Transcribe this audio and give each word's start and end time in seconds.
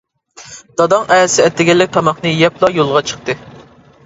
داداڭ 0.79 1.05
ئەتىسى 1.17 1.45
ئەتىگەنلىك 1.45 1.93
تاماقنى 1.99 2.33
يەپلا 2.39 2.71
يولغا 2.79 3.05
چىقتى. 3.13 3.39